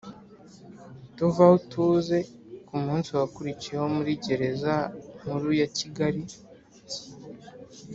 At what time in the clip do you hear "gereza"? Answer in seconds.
4.25-4.73